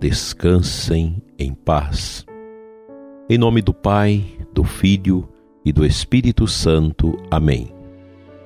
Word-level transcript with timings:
descansem 0.00 1.20
em 1.38 1.52
paz. 1.52 2.24
Em 3.28 3.36
nome 3.36 3.60
do 3.60 3.74
Pai, 3.74 4.24
do 4.54 4.64
Filho 4.64 5.28
e 5.64 5.72
do 5.72 5.84
Espírito 5.84 6.46
Santo. 6.46 7.16
Amém. 7.30 7.72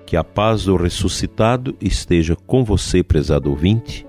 Que 0.07 0.17
a 0.17 0.25
paz 0.25 0.65
do 0.65 0.77
ressuscitado 0.77 1.77
esteja 1.81 2.35
com 2.47 2.65
você, 2.65 3.03
prezado 3.03 3.51
ouvinte. 3.51 4.07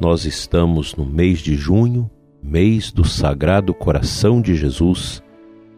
Nós 0.00 0.24
estamos 0.24 0.94
no 0.94 1.04
mês 1.04 1.38
de 1.38 1.54
junho, 1.54 2.10
mês 2.42 2.92
do 2.92 3.04
Sagrado 3.04 3.72
Coração 3.72 4.40
de 4.40 4.54
Jesus. 4.54 5.22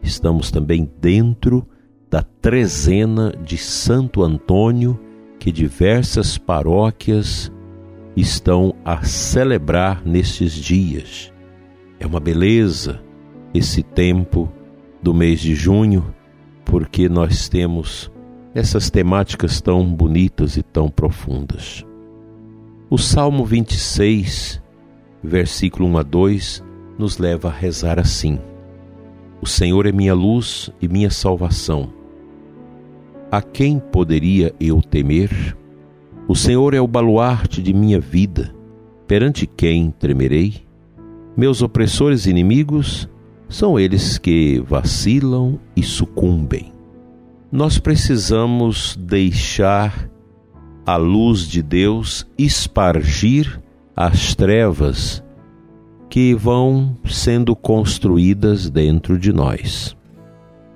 Estamos 0.03 0.51
também 0.51 0.89
dentro 0.99 1.67
da 2.09 2.21
trezena 2.21 3.33
de 3.43 3.57
Santo 3.57 4.23
Antônio 4.23 4.99
que 5.39 5.51
diversas 5.51 6.37
paróquias 6.37 7.51
estão 8.19 8.73
a 8.83 9.03
celebrar 9.03 10.01
nestes 10.05 10.51
dias. 10.53 11.31
É 11.99 12.05
uma 12.05 12.19
beleza 12.19 13.01
esse 13.53 13.81
tempo 13.81 14.51
do 15.01 15.13
mês 15.13 15.39
de 15.39 15.55
junho, 15.55 16.13
porque 16.65 17.07
nós 17.07 17.47
temos 17.47 18.11
essas 18.53 18.89
temáticas 18.89 19.61
tão 19.61 19.85
bonitas 19.85 20.57
e 20.57 20.63
tão 20.63 20.89
profundas. 20.89 21.85
O 22.89 22.97
Salmo 22.97 23.45
26, 23.45 24.61
versículo 25.23 25.87
1 25.87 25.97
a 25.97 26.03
2, 26.03 26.63
nos 26.97 27.17
leva 27.17 27.49
a 27.49 27.51
rezar 27.51 27.99
assim: 27.99 28.39
O 29.41 29.45
Senhor 29.45 29.85
é 29.85 29.91
minha 29.91 30.13
luz 30.13 30.69
e 30.81 30.87
minha 30.87 31.09
salvação 31.09 31.97
a 33.31 33.41
quem 33.41 33.79
poderia 33.79 34.53
eu 34.59 34.81
temer? 34.81 35.57
O 36.27 36.35
Senhor 36.35 36.73
é 36.73 36.81
o 36.81 36.87
baluarte 36.87 37.63
de 37.63 37.73
minha 37.73 38.01
vida. 38.01 38.53
Perante 39.07 39.47
quem 39.47 39.91
tremerei? 39.91 40.55
Meus 41.37 41.61
opressores 41.61 42.25
inimigos 42.25 43.07
são 43.47 43.79
eles 43.79 44.17
que 44.17 44.59
vacilam 44.67 45.57
e 45.73 45.81
sucumbem. 45.81 46.73
Nós 47.49 47.79
precisamos 47.79 48.97
deixar 48.99 50.09
a 50.85 50.97
luz 50.97 51.47
de 51.47 51.63
Deus 51.63 52.27
espargir 52.37 53.61
as 53.95 54.35
trevas 54.35 55.23
que 56.09 56.33
vão 56.33 56.97
sendo 57.05 57.55
construídas 57.55 58.69
dentro 58.69 59.17
de 59.17 59.31
nós. 59.31 59.95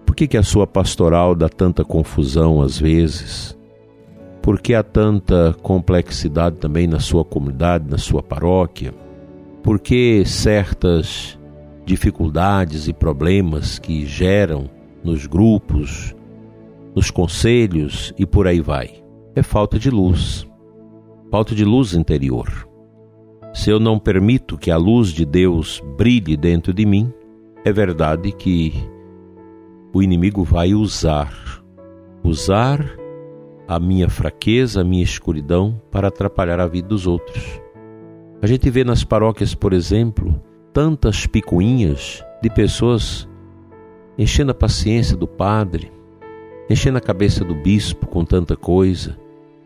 Por 0.05 0.15
que, 0.15 0.27
que 0.27 0.37
a 0.37 0.43
sua 0.43 0.65
pastoral 0.65 1.35
dá 1.35 1.49
tanta 1.49 1.83
confusão 1.83 2.61
às 2.61 2.79
vezes? 2.79 3.57
Por 4.41 4.59
que 4.59 4.73
há 4.73 4.81
tanta 4.81 5.55
complexidade 5.61 6.57
também 6.57 6.87
na 6.87 6.99
sua 6.99 7.23
comunidade, 7.23 7.89
na 7.89 7.97
sua 7.97 8.23
paróquia? 8.23 8.93
Por 9.61 9.79
que 9.79 10.23
certas 10.25 11.39
dificuldades 11.85 12.87
e 12.87 12.93
problemas 12.93 13.77
que 13.77 14.05
geram 14.05 14.67
nos 15.03 15.27
grupos, 15.27 16.15
nos 16.95 17.11
conselhos 17.11 18.13
e 18.17 18.25
por 18.25 18.47
aí 18.47 18.61
vai? 18.61 19.03
É 19.35 19.43
falta 19.43 19.77
de 19.77 19.91
luz, 19.91 20.47
falta 21.29 21.53
de 21.53 21.63
luz 21.63 21.93
interior. 21.93 22.67
Se 23.53 23.69
eu 23.69 23.79
não 23.79 23.99
permito 23.99 24.57
que 24.57 24.71
a 24.71 24.77
luz 24.77 25.09
de 25.09 25.25
Deus 25.25 25.83
brilhe 25.97 26.35
dentro 26.35 26.73
de 26.73 26.85
mim, 26.85 27.13
é 27.63 27.71
verdade 27.71 28.31
que 28.31 28.73
o 29.93 30.01
inimigo 30.01 30.43
vai 30.43 30.73
usar, 30.73 31.31
usar 32.23 33.00
a 33.71 33.79
minha 33.79 34.09
fraqueza, 34.09 34.81
a 34.81 34.83
minha 34.83 35.01
escuridão 35.01 35.81
para 35.89 36.09
atrapalhar 36.09 36.59
a 36.59 36.67
vida 36.67 36.89
dos 36.89 37.07
outros. 37.07 37.61
A 38.41 38.45
gente 38.45 38.69
vê 38.69 38.83
nas 38.83 39.05
paróquias, 39.05 39.55
por 39.55 39.71
exemplo, 39.71 40.43
tantas 40.73 41.25
picuinhas 41.25 42.21
de 42.43 42.49
pessoas 42.49 43.29
enchendo 44.17 44.51
a 44.51 44.53
paciência 44.53 45.15
do 45.15 45.25
padre, 45.25 45.89
enchendo 46.69 46.97
a 46.97 47.01
cabeça 47.01 47.45
do 47.45 47.55
bispo 47.55 48.07
com 48.07 48.25
tanta 48.25 48.57
coisa, 48.57 49.17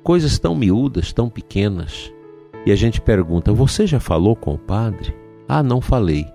coisas 0.03 0.37
tão 0.37 0.53
miúdas, 0.53 1.11
tão 1.11 1.27
pequenas. 1.27 2.13
E 2.63 2.71
a 2.71 2.75
gente 2.75 3.01
pergunta: 3.01 3.51
Você 3.53 3.87
já 3.87 3.99
falou 3.99 4.35
com 4.35 4.53
o 4.53 4.59
padre? 4.59 5.15
Ah, 5.47 5.63
não 5.63 5.81
falei. 5.81 6.27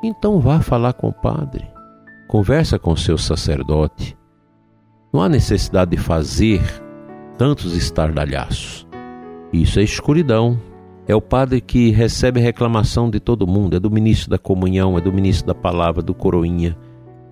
Então 0.00 0.38
vá 0.38 0.60
falar 0.60 0.92
com 0.92 1.08
o 1.08 1.12
padre. 1.12 1.66
Conversa 2.28 2.78
com 2.78 2.94
seu 2.94 3.18
sacerdote. 3.18 4.16
Não 5.12 5.20
há 5.20 5.28
necessidade 5.28 5.90
de 5.90 5.96
fazer 5.96 6.85
tantos 7.36 7.76
estardalhaços. 7.76 8.86
Isso 9.52 9.78
é 9.78 9.82
escuridão. 9.82 10.58
É 11.08 11.14
o 11.14 11.20
padre 11.20 11.60
que 11.60 11.90
recebe 11.90 12.40
reclamação 12.40 13.08
de 13.08 13.20
todo 13.20 13.46
mundo, 13.46 13.76
é 13.76 13.80
do 13.80 13.90
ministro 13.90 14.28
da 14.28 14.38
comunhão, 14.38 14.98
é 14.98 15.00
do 15.00 15.12
ministro 15.12 15.46
da 15.46 15.54
palavra, 15.54 16.02
do 16.02 16.12
coroinha, 16.12 16.76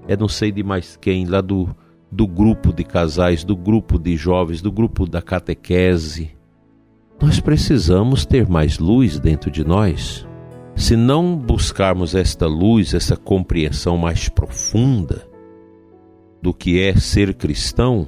é 0.06 0.16
não 0.16 0.28
sei 0.28 0.52
de 0.52 0.62
mais 0.62 0.96
quem, 0.96 1.26
lá 1.26 1.40
do, 1.40 1.74
do 2.10 2.24
grupo 2.24 2.72
de 2.72 2.84
casais, 2.84 3.42
do 3.42 3.56
grupo 3.56 3.98
de 3.98 4.16
jovens, 4.16 4.62
do 4.62 4.70
grupo 4.70 5.06
da 5.06 5.20
catequese. 5.20 6.30
Nós 7.20 7.40
precisamos 7.40 8.24
ter 8.24 8.48
mais 8.48 8.78
luz 8.78 9.18
dentro 9.18 9.50
de 9.50 9.64
nós. 9.64 10.24
Se 10.76 10.94
não 10.94 11.36
buscarmos 11.36 12.14
esta 12.14 12.46
luz, 12.46 12.94
essa 12.94 13.16
compreensão 13.16 13.96
mais 13.96 14.28
profunda 14.28 15.26
do 16.40 16.54
que 16.54 16.80
é 16.80 16.94
ser 16.94 17.34
cristão, 17.34 18.06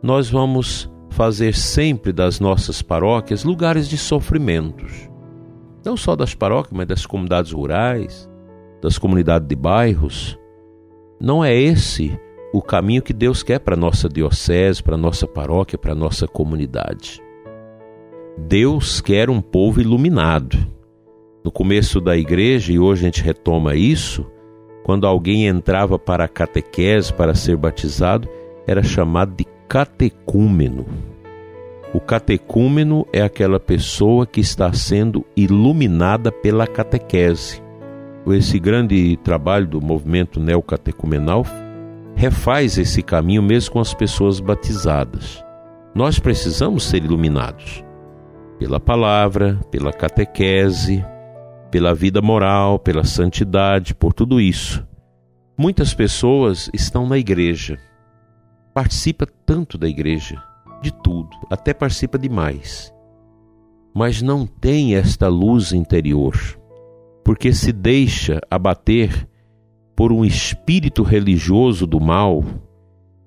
nós 0.00 0.30
vamos 0.30 0.88
fazer 1.18 1.52
sempre 1.52 2.12
das 2.12 2.38
nossas 2.38 2.80
paróquias 2.80 3.42
lugares 3.42 3.88
de 3.88 3.98
sofrimentos. 3.98 5.10
Não 5.84 5.96
só 5.96 6.14
das 6.14 6.32
paróquias, 6.32 6.72
mas 6.72 6.86
das 6.86 7.04
comunidades 7.04 7.50
rurais, 7.50 8.30
das 8.80 8.98
comunidades 8.98 9.48
de 9.48 9.56
bairros. 9.56 10.38
Não 11.20 11.44
é 11.44 11.52
esse 11.52 12.16
o 12.52 12.62
caminho 12.62 13.02
que 13.02 13.12
Deus 13.12 13.42
quer 13.42 13.58
para 13.58 13.74
a 13.74 13.76
nossa 13.76 14.08
diocese, 14.08 14.80
para 14.80 14.94
a 14.94 14.98
nossa 14.98 15.26
paróquia, 15.26 15.76
para 15.76 15.90
a 15.90 15.96
nossa 15.96 16.28
comunidade. 16.28 17.20
Deus 18.46 19.00
quer 19.00 19.28
um 19.28 19.40
povo 19.40 19.80
iluminado 19.80 20.56
no 21.42 21.50
começo 21.50 22.00
da 22.00 22.16
igreja, 22.16 22.72
e 22.72 22.78
hoje 22.78 23.02
a 23.02 23.04
gente 23.06 23.24
retoma 23.24 23.74
isso, 23.74 24.24
quando 24.84 25.04
alguém 25.04 25.48
entrava 25.48 25.98
para 25.98 26.26
a 26.26 26.28
catequese 26.28 27.12
para 27.12 27.34
ser 27.34 27.56
batizado, 27.56 28.28
era 28.68 28.84
chamado 28.84 29.34
de 29.34 29.57
catecúmeno. 29.68 30.86
O 31.92 32.00
catecúmeno 32.00 33.06
é 33.12 33.20
aquela 33.20 33.60
pessoa 33.60 34.26
que 34.26 34.40
está 34.40 34.72
sendo 34.72 35.26
iluminada 35.36 36.32
pela 36.32 36.66
catequese. 36.66 37.62
Esse 38.28 38.58
grande 38.58 39.16
trabalho 39.18 39.66
do 39.66 39.80
movimento 39.80 40.40
neocatecumenal 40.40 41.44
refaz 42.14 42.78
esse 42.78 43.02
caminho 43.02 43.42
mesmo 43.42 43.74
com 43.74 43.80
as 43.80 43.92
pessoas 43.92 44.40
batizadas. 44.40 45.44
Nós 45.94 46.18
precisamos 46.18 46.84
ser 46.84 47.04
iluminados 47.04 47.84
pela 48.58 48.80
palavra, 48.80 49.60
pela 49.70 49.92
catequese, 49.92 51.04
pela 51.70 51.94
vida 51.94 52.22
moral, 52.22 52.78
pela 52.78 53.04
santidade, 53.04 53.94
por 53.94 54.14
tudo 54.14 54.40
isso. 54.40 54.86
Muitas 55.58 55.92
pessoas 55.92 56.70
estão 56.72 57.06
na 57.06 57.18
igreja, 57.18 57.78
participa 58.78 59.26
tanto 59.44 59.76
da 59.76 59.88
igreja, 59.88 60.40
de 60.80 60.92
tudo, 61.02 61.36
até 61.50 61.74
participa 61.74 62.16
demais, 62.16 62.94
mas 63.92 64.22
não 64.22 64.46
tem 64.46 64.94
esta 64.94 65.26
luz 65.26 65.72
interior, 65.72 66.36
porque 67.24 67.52
se 67.52 67.72
deixa 67.72 68.40
abater 68.48 69.28
por 69.96 70.12
um 70.12 70.24
espírito 70.24 71.02
religioso 71.02 71.88
do 71.88 71.98
mal 71.98 72.44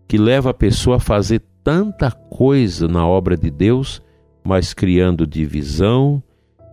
que 0.07 0.17
leva 0.17 0.51
a 0.51 0.53
pessoa 0.53 0.95
a 0.95 1.01
fazer 1.01 1.41
tanta 1.61 2.09
coisa 2.09 2.87
na 2.87 3.05
obra 3.05 3.35
de 3.35 3.51
Deus, 3.51 4.01
mas 4.45 4.73
criando 4.73 5.27
divisão, 5.27 6.23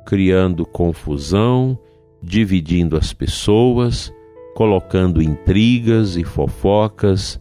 criando 0.06 0.64
confusão, 0.64 1.76
dividindo 2.22 2.96
as 2.96 3.12
pessoas, 3.12 4.12
colocando 4.54 5.20
intrigas 5.20 6.16
e 6.16 6.22
fofocas, 6.22 7.40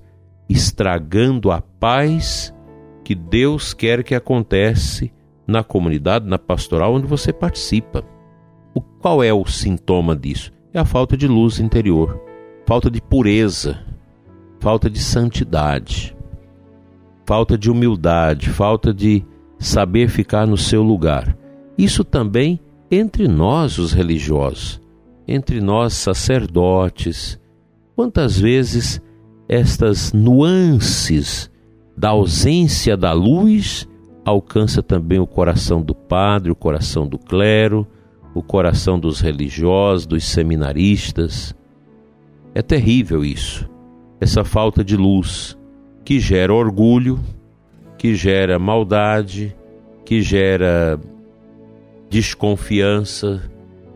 estragando 0.49 1.51
a 1.51 1.61
paz 1.61 2.53
que 3.03 3.15
Deus 3.15 3.73
quer 3.73 4.03
que 4.03 4.15
acontece 4.15 5.11
na 5.45 5.63
comunidade, 5.63 6.27
na 6.27 6.37
pastoral 6.37 6.93
onde 6.93 7.07
você 7.07 7.31
participa. 7.31 8.03
O 8.73 8.81
qual 8.81 9.23
é 9.23 9.33
o 9.33 9.45
sintoma 9.45 10.15
disso? 10.15 10.51
é 10.77 10.79
a 10.79 10.85
falta 10.85 11.17
de 11.17 11.27
luz 11.27 11.59
interior, 11.59 12.21
falta 12.65 12.89
de 12.89 13.01
pureza, 13.01 13.79
falta 14.59 14.89
de 14.89 14.99
santidade, 14.99 16.15
falta 17.25 17.57
de 17.57 17.69
humildade, 17.69 18.49
falta 18.49 18.93
de 18.93 19.25
saber 19.57 20.07
ficar 20.07 20.45
no 20.45 20.57
seu 20.57 20.83
lugar. 20.83 21.35
Isso 21.77 22.03
também 22.03 22.59
entre 22.91 23.27
nós, 23.27 23.77
os 23.79 23.91
religiosos, 23.91 24.79
entre 25.27 25.59
nós, 25.59 25.93
sacerdotes. 25.93 27.39
Quantas 27.95 28.39
vezes 28.39 29.01
estas 29.47 30.11
nuances 30.13 31.49
da 31.95 32.09
ausência 32.09 32.97
da 32.97 33.13
luz 33.13 33.87
alcança 34.25 34.83
também 34.83 35.19
o 35.19 35.27
coração 35.27 35.81
do 35.81 35.95
padre, 35.95 36.51
o 36.51 36.55
coração 36.55 37.07
do 37.07 37.17
clero, 37.17 37.87
o 38.33 38.43
coração 38.43 38.99
dos 38.99 39.21
religiosos, 39.21 40.05
dos 40.05 40.25
seminaristas. 40.25 41.55
É 42.53 42.61
terrível 42.61 43.23
isso, 43.23 43.69
essa 44.19 44.43
falta 44.43 44.83
de 44.83 44.97
luz 44.97 45.57
que 46.03 46.19
gera 46.19 46.53
orgulho, 46.53 47.19
que 47.97 48.15
gera 48.15 48.59
maldade, 48.59 49.55
que 50.05 50.21
gera 50.21 50.99
desconfiança, 52.09 53.41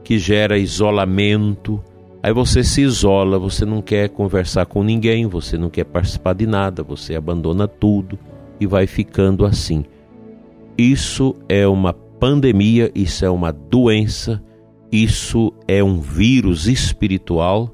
que 0.03 0.17
gera 0.17 0.57
isolamento. 0.57 1.81
Aí 2.23 2.31
você 2.31 2.63
se 2.63 2.81
isola, 2.81 3.39
você 3.39 3.65
não 3.65 3.81
quer 3.81 4.09
conversar 4.09 4.67
com 4.67 4.83
ninguém, 4.83 5.25
você 5.25 5.57
não 5.57 5.69
quer 5.71 5.85
participar 5.85 6.33
de 6.33 6.45
nada, 6.45 6.83
você 6.83 7.15
abandona 7.15 7.67
tudo 7.67 8.17
e 8.59 8.67
vai 8.67 8.85
ficando 8.85 9.43
assim. 9.43 9.83
Isso 10.77 11.35
é 11.49 11.67
uma 11.67 11.93
pandemia, 11.93 12.91
isso 12.93 13.25
é 13.25 13.29
uma 13.29 13.51
doença, 13.51 14.41
isso 14.91 15.51
é 15.67 15.83
um 15.83 15.99
vírus 15.99 16.67
espiritual 16.67 17.73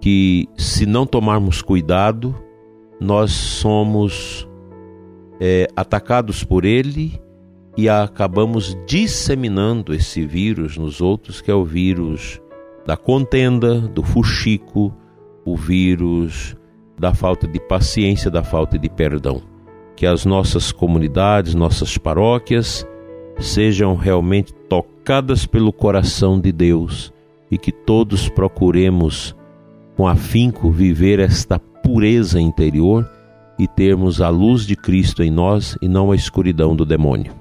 que, 0.00 0.48
se 0.56 0.86
não 0.86 1.04
tomarmos 1.04 1.60
cuidado, 1.60 2.34
nós 2.98 3.32
somos 3.32 4.48
é, 5.38 5.68
atacados 5.76 6.42
por 6.42 6.64
ele 6.64 7.20
e 7.76 7.86
acabamos 7.86 8.74
disseminando 8.86 9.92
esse 9.92 10.24
vírus 10.24 10.78
nos 10.78 11.02
outros, 11.02 11.42
que 11.42 11.50
é 11.50 11.54
o 11.54 11.64
vírus 11.64 12.40
da 12.88 12.96
contenda, 12.96 13.78
do 13.82 14.02
fuxico, 14.02 14.90
o 15.44 15.54
vírus 15.54 16.56
da 16.98 17.12
falta 17.12 17.46
de 17.46 17.60
paciência, 17.60 18.30
da 18.30 18.42
falta 18.42 18.78
de 18.78 18.88
perdão. 18.88 19.42
Que 19.94 20.06
as 20.06 20.24
nossas 20.24 20.72
comunidades, 20.72 21.54
nossas 21.54 21.98
paróquias 21.98 22.88
sejam 23.38 23.94
realmente 23.94 24.54
tocadas 24.70 25.44
pelo 25.44 25.70
coração 25.70 26.40
de 26.40 26.50
Deus 26.50 27.12
e 27.50 27.58
que 27.58 27.70
todos 27.70 28.30
procuremos 28.30 29.36
com 29.94 30.08
afinco 30.08 30.70
viver 30.70 31.18
esta 31.18 31.58
pureza 31.58 32.40
interior 32.40 33.06
e 33.58 33.68
termos 33.68 34.22
a 34.22 34.30
luz 34.30 34.64
de 34.64 34.74
Cristo 34.74 35.22
em 35.22 35.30
nós 35.30 35.76
e 35.82 35.88
não 35.88 36.10
a 36.10 36.16
escuridão 36.16 36.74
do 36.74 36.86
demônio. 36.86 37.37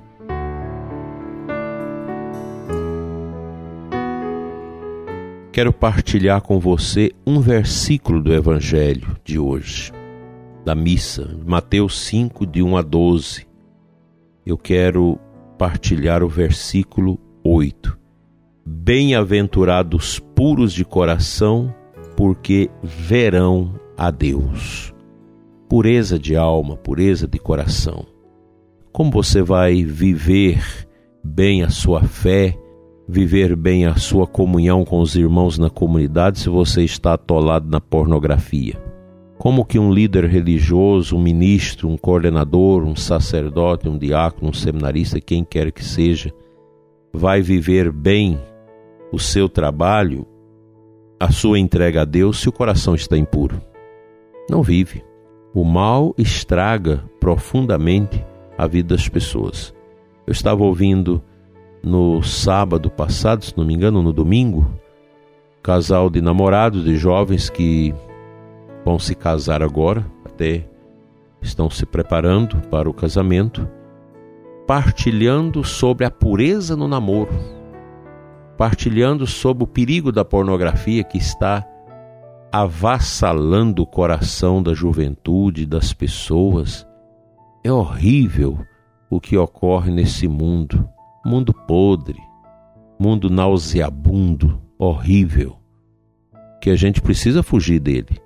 Quero 5.58 5.74
partilhar 5.74 6.40
com 6.40 6.60
você 6.60 7.12
um 7.26 7.40
versículo 7.40 8.22
do 8.22 8.32
Evangelho 8.32 9.18
de 9.24 9.40
hoje, 9.40 9.92
da 10.64 10.76
missa, 10.76 11.36
Mateus 11.48 12.00
5, 12.02 12.46
de 12.46 12.62
1 12.62 12.78
a 12.78 12.84
12. 12.84 13.48
Eu 14.46 14.56
quero 14.56 15.20
partilhar 15.58 16.22
o 16.22 16.30
versículo 16.30 17.20
8. 17.44 17.98
Bem-aventurados 18.64 20.20
puros 20.36 20.72
de 20.72 20.86
coração, 20.86 21.74
porque 22.16 22.70
verão 22.84 23.80
a 23.98 24.12
Deus. 24.12 24.94
Pureza 25.68 26.20
de 26.20 26.36
alma, 26.36 26.78
pureza 26.78 27.28
de 27.28 27.40
coração. 27.40 28.06
Como 28.92 29.10
você 29.10 29.42
vai 29.42 29.84
viver 29.84 30.88
bem 31.24 31.64
a 31.64 31.70
sua 31.72 32.04
fé? 32.04 32.56
Viver 33.08 33.56
bem 33.56 33.86
a 33.86 33.96
sua 33.96 34.28
comunhão 34.28 34.84
com 34.84 35.00
os 35.00 35.16
irmãos 35.16 35.58
na 35.58 35.70
comunidade 35.70 36.40
se 36.40 36.50
você 36.50 36.84
está 36.84 37.14
atolado 37.14 37.70
na 37.70 37.80
pornografia? 37.80 38.76
Como 39.38 39.64
que 39.64 39.80
um 39.80 39.94
líder 39.94 40.26
religioso, 40.26 41.16
um 41.16 41.22
ministro, 41.22 41.88
um 41.88 41.96
coordenador, 41.96 42.84
um 42.84 42.96
sacerdote, 42.96 43.88
um 43.88 43.98
diácono, 43.98 44.50
um 44.50 44.54
seminarista, 44.54 45.22
quem 45.22 45.44
quer 45.44 45.72
que 45.72 45.86
seja, 45.86 46.34
vai 47.14 47.42
viver 47.42 47.92
bem 47.92 48.40
o 49.12 49.20
seu 49.20 49.48
trabalho, 49.48 50.28
a 51.20 51.32
sua 51.32 51.60
entrega 51.60 52.02
a 52.02 52.06
Deus, 52.06 52.40
se 52.40 52.50
o 52.50 52.52
coração 52.52 52.94
está 52.94 53.18
impuro? 53.18 53.62
Não 54.50 54.62
vive. 54.62 55.04
O 55.54 55.64
mal 55.64 56.14
estraga 56.18 57.04
profundamente 57.20 58.24
a 58.58 58.68
vida 58.68 58.96
das 58.96 59.08
pessoas. 59.08 59.74
Eu 60.26 60.32
estava 60.32 60.64
ouvindo 60.64 61.24
no 61.84 62.22
sábado 62.22 62.90
passado, 62.90 63.46
se 63.46 63.58
não 63.58 63.66
me 63.66 63.74
engano, 63.74 64.02
no 64.02 64.12
domingo, 64.12 64.70
casal 65.62 66.10
de 66.10 66.22
namorados, 66.22 66.84
de 66.84 66.96
jovens 66.96 67.50
que 67.50 67.94
vão 68.84 68.98
se 68.98 69.14
casar 69.16 69.62
agora, 69.62 70.06
até 70.26 70.66
estão 71.42 71.70
se 71.70 71.86
preparando 71.86 72.58
para 72.70 72.90
o 72.90 72.94
casamento, 72.94 73.68
partilhando 74.66 75.64
sobre 75.64 76.06
a 76.06 76.12
pureza 76.12 76.76
no 76.76 76.88
namoro, 76.88 77.32
partilhando 78.58 79.28
sobre 79.28 79.64
o 79.64 79.68
perigo 79.68 80.12
da 80.12 80.26
pornografia 80.26 81.04
que 81.04 81.18
está 81.18 81.66
avassalando 82.52 83.84
o 83.84 83.86
coração 83.86 84.64
da 84.64 84.74
juventude, 84.74 85.66
das 85.66 85.94
pessoas. 85.94 86.88
É 87.64 87.72
horrível 87.72 88.58
o 89.10 89.20
que 89.20 89.38
ocorre 89.38 89.92
nesse 89.92 90.28
mundo 90.28 90.90
mundo 91.26 91.54
podre, 91.54 92.20
mundo 93.00 93.30
nauseabundo, 93.30 94.62
horrível, 94.78 95.58
que 96.62 96.70
a 96.70 96.76
gente 96.76 97.02
precisa 97.02 97.44
fugir 97.44 97.80
dele. 97.80 98.22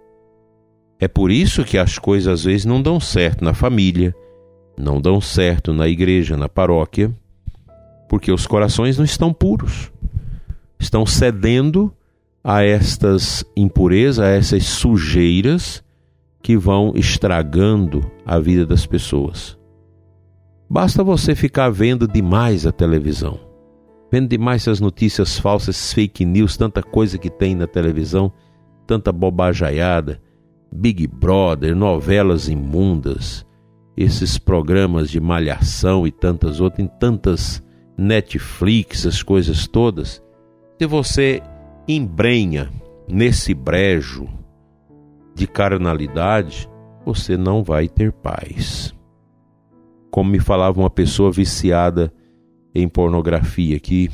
É 1.00 1.08
por 1.08 1.32
isso 1.32 1.64
que 1.64 1.78
as 1.78 1.98
coisas 1.98 2.32
às 2.32 2.44
vezes 2.44 2.66
não 2.66 2.82
dão 2.82 3.00
certo 3.00 3.44
na 3.44 3.54
família, 3.54 4.16
não 4.78 5.02
dão 5.02 5.20
certo 5.20 5.74
na 5.74 5.88
igreja, 5.88 6.38
na 6.38 6.48
paróquia, 6.48 7.12
porque 8.08 8.32
os 8.32 8.46
corações 8.46 8.98
não 8.98 9.06
estão 9.06 9.34
puros. 9.34 9.92
Estão 10.80 11.06
cedendo 11.06 11.94
a 12.44 12.64
estas 12.64 13.44
impurezas, 13.56 14.20
a 14.20 14.28
essas 14.30 14.66
sujeiras 14.66 15.84
que 16.42 16.58
vão 16.58 16.94
estragando 16.96 18.10
a 18.26 18.40
vida 18.40 18.66
das 18.66 18.86
pessoas. 18.86 19.58
Basta 20.72 21.04
você 21.04 21.36
ficar 21.36 21.70
vendo 21.70 22.08
demais 22.08 22.66
a 22.66 22.72
televisão, 22.72 23.38
vendo 24.10 24.30
demais 24.30 24.62
essas 24.62 24.80
notícias 24.80 25.38
falsas, 25.38 25.92
fake 25.92 26.24
news, 26.24 26.56
tanta 26.56 26.82
coisa 26.82 27.18
que 27.18 27.30
tem 27.30 27.54
na 27.54 27.68
televisão, 27.68 28.32
tanta 28.88 29.12
bobajaiada, 29.12 30.22
Big 30.72 31.06
Brother, 31.08 31.76
novelas 31.76 32.48
imundas, 32.48 33.46
esses 33.98 34.38
programas 34.38 35.10
de 35.10 35.20
malhação 35.20 36.08
e 36.08 36.12
tantas 36.12 36.62
outras, 36.62 36.86
em 36.86 36.88
tantas 36.88 37.62
Netflix, 37.98 39.06
as 39.06 39.22
coisas 39.22 39.68
todas. 39.68 40.24
Se 40.80 40.88
você 40.88 41.44
embrenha 41.86 42.70
nesse 43.10 43.54
brejo 43.54 44.26
de 45.36 45.48
carnalidade, 45.48 46.70
você 47.06 47.36
não 47.36 47.62
vai 47.62 47.90
ter 47.90 48.14
paz 48.14 48.96
como 50.12 50.30
me 50.30 50.40
falava 50.40 50.80
uma 50.80 50.90
pessoa 50.90 51.32
viciada 51.32 52.14
em 52.76 52.88
pornografia, 52.88 53.80
que 53.80 54.12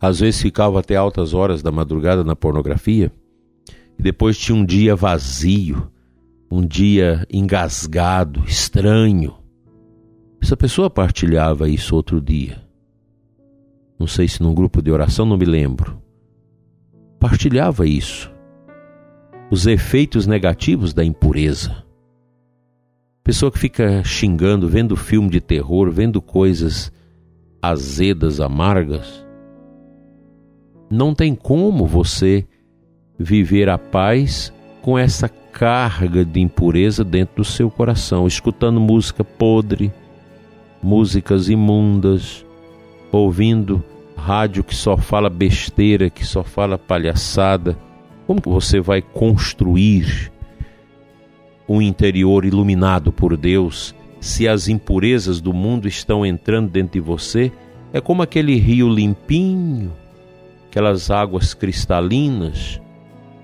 às 0.00 0.20
vezes 0.20 0.40
ficava 0.40 0.80
até 0.80 0.96
altas 0.96 1.34
horas 1.34 1.62
da 1.62 1.72
madrugada 1.72 2.22
na 2.22 2.36
pornografia 2.36 3.12
e 3.98 4.02
depois 4.02 4.38
tinha 4.38 4.56
um 4.56 4.64
dia 4.64 4.94
vazio, 4.94 5.90
um 6.50 6.64
dia 6.64 7.26
engasgado, 7.32 8.44
estranho. 8.46 9.34
Essa 10.40 10.56
pessoa 10.56 10.88
partilhava 10.88 11.68
isso 11.68 11.96
outro 11.96 12.20
dia. 12.20 12.62
Não 13.98 14.06
sei 14.06 14.28
se 14.28 14.42
num 14.42 14.54
grupo 14.54 14.82
de 14.82 14.90
oração, 14.90 15.24
não 15.24 15.36
me 15.36 15.46
lembro. 15.46 16.00
Partilhava 17.18 17.86
isso. 17.86 18.30
Os 19.50 19.66
efeitos 19.66 20.26
negativos 20.26 20.92
da 20.92 21.04
impureza. 21.04 21.84
Pessoa 23.24 23.50
que 23.50 23.58
fica 23.58 24.04
xingando, 24.04 24.68
vendo 24.68 24.94
filme 24.94 25.30
de 25.30 25.40
terror, 25.40 25.90
vendo 25.90 26.20
coisas 26.20 26.92
azedas, 27.62 28.38
amargas. 28.38 29.24
Não 30.90 31.14
tem 31.14 31.34
como 31.34 31.86
você 31.86 32.46
viver 33.18 33.70
a 33.70 33.78
paz 33.78 34.52
com 34.82 34.98
essa 34.98 35.26
carga 35.26 36.22
de 36.22 36.38
impureza 36.38 37.02
dentro 37.02 37.36
do 37.36 37.44
seu 37.46 37.70
coração, 37.70 38.26
escutando 38.26 38.78
música 38.78 39.24
podre, 39.24 39.90
músicas 40.82 41.48
imundas, 41.48 42.44
ouvindo 43.10 43.82
rádio 44.14 44.62
que 44.62 44.74
só 44.74 44.98
fala 44.98 45.30
besteira, 45.30 46.10
que 46.10 46.26
só 46.26 46.44
fala 46.44 46.76
palhaçada, 46.76 47.74
como 48.26 48.42
você 48.44 48.80
vai 48.80 49.00
construir 49.00 50.30
um 51.68 51.80
interior 51.80 52.44
iluminado 52.44 53.12
por 53.12 53.36
Deus 53.36 53.94
se 54.20 54.48
as 54.48 54.68
impurezas 54.68 55.40
do 55.40 55.52
mundo 55.52 55.86
estão 55.86 56.24
entrando 56.24 56.70
dentro 56.70 56.94
de 56.94 57.00
você? 57.00 57.52
É 57.92 58.00
como 58.00 58.22
aquele 58.22 58.56
rio 58.56 58.88
limpinho, 58.88 59.92
aquelas 60.68 61.10
águas 61.10 61.54
cristalinas 61.54 62.80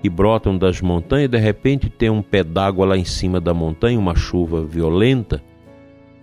que 0.01 0.09
brotam 0.09 0.57
das 0.57 0.81
montanhas, 0.81 1.25
e 1.25 1.27
de 1.27 1.37
repente 1.37 1.89
tem 1.89 2.09
um 2.09 2.23
pé 2.23 2.43
d'água 2.43 2.87
lá 2.87 2.97
em 2.97 3.05
cima 3.05 3.39
da 3.39 3.53
montanha, 3.53 3.99
uma 3.99 4.15
chuva 4.15 4.65
violenta. 4.65 5.41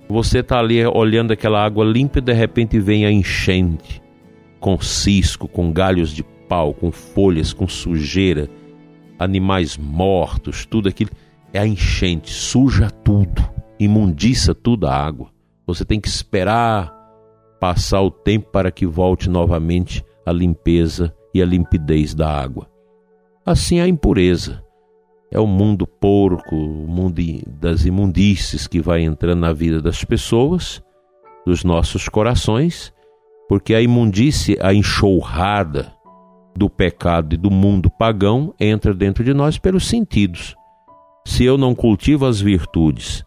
Você 0.09 0.41
está 0.41 0.59
ali 0.59 0.85
olhando 0.85 1.33
aquela 1.33 1.65
água 1.65 1.85
limpa 1.85 2.19
e 2.19 2.23
de 2.23 2.33
repente 2.33 2.81
vem 2.81 3.07
a 3.07 3.13
enchente, 3.13 4.03
com 4.59 4.81
cisco, 4.81 5.47
com 5.47 5.73
galhos 5.73 6.11
de 6.11 6.25
pau, 6.25 6.75
com 6.75 6.91
folhas, 6.91 7.53
com 7.53 7.69
sujeira, 7.69 8.49
animais 9.19 9.77
mortos, 9.77 10.67
tudo 10.67 10.89
aquilo. 10.89 11.11
É 11.53 11.59
a 11.61 11.67
enchente, 11.67 12.31
suja 12.31 12.91
tudo, 12.91 13.43
imundiça 13.79 14.55
tudo 14.55 14.87
a 14.87 14.95
água. 14.95 15.31
Você 15.67 15.85
tem 15.85 16.01
que 16.01 16.09
esperar 16.09 16.95
passar 17.61 18.01
o 18.03 18.11
tempo 18.11 18.51
para 18.51 18.71
que 18.71 18.87
volte 18.87 19.29
novamente 19.29 20.05
a 20.25 20.33
limpeza 20.33 21.15
e 21.35 21.43
a 21.43 21.47
limpidez 21.47 22.15
da 22.15 22.31
água. 22.31 22.69
Assim 23.45 23.81
a 23.81 23.89
impureza. 23.89 24.63
É 25.31 25.39
o 25.39 25.47
mundo 25.47 25.87
porco, 25.87 26.55
o 26.55 26.87
mundo 26.89 27.21
das 27.61 27.85
imundícies 27.85 28.67
que 28.67 28.81
vai 28.81 29.03
entrando 29.03 29.41
na 29.41 29.53
vida 29.53 29.81
das 29.81 30.03
pessoas, 30.05 30.83
dos 31.47 31.65
nossos 31.65 32.09
corações, 32.09 32.93
porque 33.49 33.75
a 33.75 33.81
imundície, 33.81 34.59
a 34.61 34.73
enxurrada 34.73 35.93
do 36.57 36.69
pecado 36.69 37.35
e 37.35 37.39
do 37.39 37.51
mundo 37.51 37.91
pagão 37.91 38.55
entra 38.59 38.93
dentro 38.93 39.23
de 39.23 39.33
nós 39.33 39.59
pelos 39.59 39.87
sentidos. 39.87 40.58
Se 41.27 41.45
eu 41.45 41.59
não 41.59 41.75
cultivo 41.75 42.27
as 42.27 42.41
virtudes, 42.41 43.25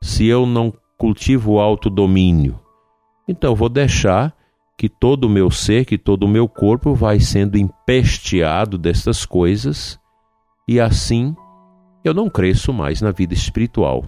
se 0.00 0.26
eu 0.26 0.44
não 0.46 0.72
cultivo 0.96 1.52
o 1.52 1.60
autodomínio, 1.60 2.58
então 3.26 3.54
vou 3.54 3.68
deixar 3.68 4.34
que 4.76 4.88
todo 4.88 5.24
o 5.24 5.30
meu 5.30 5.50
ser, 5.50 5.84
que 5.84 5.98
todo 5.98 6.24
o 6.24 6.28
meu 6.28 6.48
corpo 6.48 6.94
vai 6.94 7.18
sendo 7.18 7.58
empesteado 7.58 8.78
dessas 8.78 9.26
coisas 9.26 9.98
e 10.68 10.78
assim 10.80 11.34
eu 12.04 12.14
não 12.14 12.30
cresço 12.30 12.72
mais 12.72 13.02
na 13.02 13.10
vida 13.10 13.34
espiritual 13.34 14.04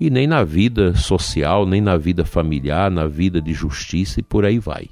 e 0.00 0.10
nem 0.10 0.26
na 0.26 0.44
vida 0.44 0.94
social, 0.94 1.66
nem 1.66 1.80
na 1.80 1.96
vida 1.96 2.24
familiar, 2.24 2.90
na 2.90 3.06
vida 3.06 3.40
de 3.40 3.52
justiça 3.52 4.20
e 4.20 4.22
por 4.22 4.44
aí 4.44 4.58
vai. 4.58 4.88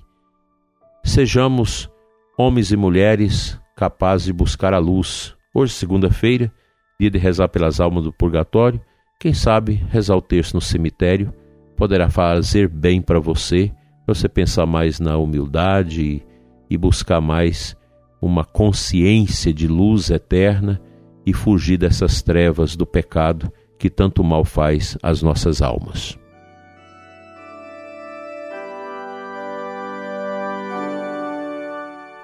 Sejamos 1.04 1.88
homens 2.37 2.73
e 2.73 2.76
mulheres 2.76 3.61
capazes 3.76 4.26
de 4.26 4.33
buscar 4.33 4.75
a 4.75 4.78
luz. 4.78 5.35
Hoje, 5.54 5.73
segunda-feira, 5.73 6.52
dia 6.98 7.10
de 7.10 7.18
rezar 7.18 7.48
pelas 7.48 7.80
almas 7.80 8.04
do 8.04 8.12
purgatório, 8.12 8.80
quem 9.20 9.32
sabe 9.32 9.84
rezar 9.90 10.16
o 10.16 10.22
terço 10.22 10.56
no 10.56 10.60
cemitério 10.60 11.32
poderá 11.76 12.08
fazer 12.08 12.68
bem 12.68 13.02
para 13.02 13.20
você 13.20 13.72
você 14.06 14.28
pensar 14.28 14.66
mais 14.66 15.00
na 15.00 15.16
humildade 15.16 16.24
e 16.70 16.78
buscar 16.78 17.20
mais 17.20 17.76
uma 18.22 18.44
consciência 18.44 19.52
de 19.52 19.66
luz 19.66 20.10
eterna 20.10 20.80
e 21.24 21.32
fugir 21.32 21.76
dessas 21.76 22.22
trevas 22.22 22.76
do 22.76 22.86
pecado 22.86 23.52
que 23.78 23.90
tanto 23.90 24.22
mal 24.22 24.44
faz 24.44 24.96
às 25.02 25.22
nossas 25.22 25.60
almas. 25.60 26.16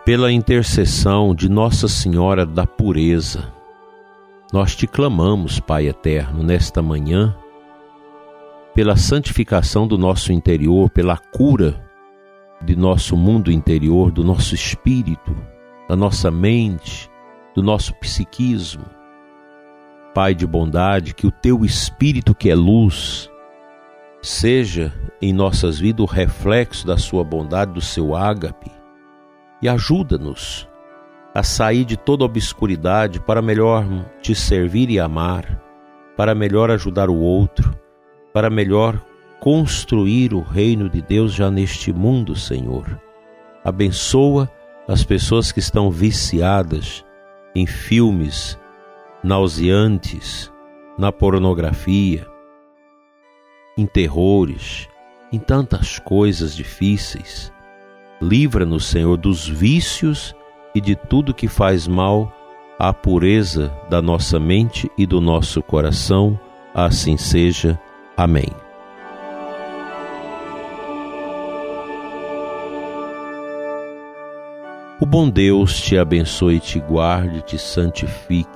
Pela 0.05 0.33
intercessão 0.33 1.35
de 1.35 1.49
Nossa 1.49 1.87
Senhora 1.87 2.47
da 2.47 2.67
Pureza, 2.67 3.53
nós 4.53 4.77
te 4.77 4.87
clamamos, 4.87 5.59
Pai 5.59 5.89
eterno, 5.89 6.43
nesta 6.43 6.83
manhã 6.83 7.35
pela 8.75 8.97
santificação 8.97 9.87
do 9.87 9.99
nosso 9.99 10.33
interior, 10.33 10.91
pela 10.91 11.17
cura 11.17 11.83
de 12.63 12.77
nosso 12.77 13.17
mundo 13.17 13.51
interior, 13.51 14.11
do 14.11 14.25
nosso 14.25 14.55
espírito, 14.55 15.35
da 15.89 15.97
nossa 15.97 16.31
mente, 16.31 17.11
do 17.55 17.63
nosso 17.63 17.95
psiquismo. 17.95 18.85
Pai 20.15 20.35
de 20.35 20.47
bondade, 20.47 21.15
que 21.15 21.27
o 21.27 21.31
teu 21.31 21.65
espírito 21.65 22.35
que 22.35 22.51
é 22.51 22.55
luz 22.55 23.31
seja 24.23 24.93
em 25.21 25.33
nossas 25.33 25.79
vidas 25.79 26.01
o 26.01 26.11
reflexo 26.11 26.87
da 26.87 26.97
sua 26.97 27.25
bondade, 27.25 27.73
do 27.73 27.81
seu 27.81 28.15
ágape, 28.15 28.71
e 29.61 29.69
ajuda-nos 29.69 30.69
a 31.35 31.43
sair 31.43 31.85
de 31.85 31.97
toda 31.97 32.25
obscuridade 32.25 33.21
para 33.21 33.41
melhor 33.41 33.85
te 34.21 34.35
servir 34.35 34.91
e 34.91 35.01
amar, 35.01 35.61
para 36.17 36.35
melhor 36.35 36.71
ajudar 36.71 37.09
o 37.09 37.17
outro 37.17 37.83
para 38.33 38.49
melhor 38.49 39.01
construir 39.39 40.33
o 40.33 40.41
reino 40.41 40.89
de 40.89 41.03
Deus 41.03 41.35
já 41.35 41.51
neste 41.51 41.93
mundo, 41.93 42.35
Senhor. 42.35 43.01
Abençoa 43.65 44.51
as 44.89 45.05
pessoas 45.05 45.53
que 45.53 45.61
estão 45.61 45.91
viciadas 45.91 47.05
em 47.55 47.67
filmes 47.67 48.59
nauseantes, 49.23 50.51
na 50.99 51.13
pornografia, 51.13 52.27
em 53.77 53.87
terrores, 53.87 54.89
em 55.33 55.39
tantas 55.39 55.99
coisas 55.99 56.55
difíceis. 56.55 57.53
Livra-nos, 58.21 58.87
Senhor, 58.87 59.17
dos 59.17 59.49
vícios 59.49 60.35
e 60.75 60.81
de 60.81 60.97
tudo 60.97 61.35
que 61.35 61.49
faz 61.49 61.87
mal 61.87 62.33
à 62.79 62.93
pureza 62.93 63.73
da 63.89 64.03
nossa 64.03 64.41
mente 64.41 64.91
e 64.97 65.07
do 65.07 65.21
nosso 65.21 65.63
coração. 65.63 66.39
Assim 66.75 67.17
seja. 67.17 67.79
Amém. 68.17 68.49
O 75.01 75.07
bom 75.07 75.29
Deus 75.29 75.81
te 75.81 75.99
abençoe, 75.99 76.61
te 76.61 76.79
guarde, 76.79 77.43
te 77.43 77.59
santifique, 77.59 78.49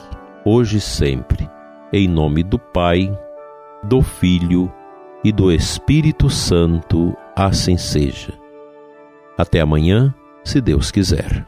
hoje 0.44 0.76
e 0.76 0.80
sempre, 0.80 1.50
em 1.92 2.06
nome 2.06 2.44
do 2.44 2.56
Pai, 2.56 3.12
do 3.82 4.00
Filho 4.00 4.72
e 5.24 5.32
do 5.32 5.50
Espírito 5.50 6.30
Santo, 6.30 7.16
assim 7.34 7.76
seja. 7.76 8.32
Até 9.36 9.60
amanhã, 9.60 10.14
se 10.44 10.60
Deus 10.60 10.92
quiser. 10.92 11.44